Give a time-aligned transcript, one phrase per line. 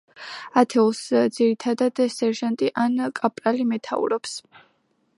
[0.61, 1.01] ათეულს
[1.35, 4.39] ძირითადად სერჟანტი ან კაპრალი მეთაურობს.